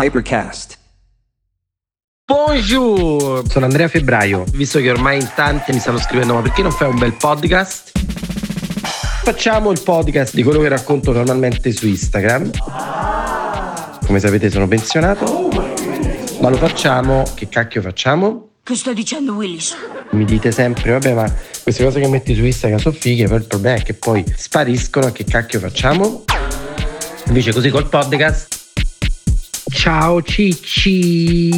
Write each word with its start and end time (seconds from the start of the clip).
Hypercast. 0.00 0.78
Buongiorno, 2.24 3.42
sono 3.48 3.64
Andrea 3.64 3.88
Febbraio. 3.88 4.44
Visto 4.52 4.78
che 4.78 4.90
ormai 4.90 5.18
in 5.18 5.28
tanti 5.34 5.72
mi 5.72 5.80
stanno 5.80 5.98
scrivendo 5.98 6.34
ma 6.34 6.40
perché 6.40 6.62
non 6.62 6.70
fai 6.70 6.88
un 6.88 6.98
bel 6.98 7.14
podcast? 7.14 7.90
Facciamo 9.24 9.72
il 9.72 9.80
podcast 9.82 10.36
di 10.36 10.44
quello 10.44 10.60
che 10.60 10.68
racconto 10.68 11.10
normalmente 11.10 11.72
su 11.72 11.88
Instagram. 11.88 12.52
Come 14.06 14.20
sapete 14.20 14.50
sono 14.50 14.68
pensionato. 14.68 15.48
Ma 16.40 16.48
lo 16.48 16.56
facciamo, 16.58 17.24
che 17.34 17.48
cacchio 17.48 17.82
facciamo? 17.82 18.50
Che 18.62 18.76
stai 18.76 18.94
dicendo 18.94 19.32
Willis? 19.32 19.74
Mi 20.10 20.24
dite 20.24 20.52
sempre, 20.52 20.92
vabbè 20.92 21.12
ma 21.12 21.34
queste 21.64 21.82
cose 21.82 21.98
che 21.98 22.06
metti 22.06 22.36
su 22.36 22.44
Instagram 22.44 22.78
sono 22.78 22.94
fighe, 22.94 23.24
però 23.24 23.34
il 23.34 23.46
problema 23.46 23.78
è 23.78 23.82
che 23.82 23.94
poi 23.94 24.24
spariscono, 24.36 25.10
che 25.10 25.24
cacchio 25.24 25.58
facciamo? 25.58 26.22
Invece 27.26 27.52
così 27.52 27.68
col 27.70 27.88
podcast 27.88 28.57
Ciao 29.70 30.20
Cicci. 30.22 31.48